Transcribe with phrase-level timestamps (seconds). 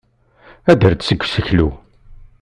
[0.71, 1.69] Ader-d seg useklu.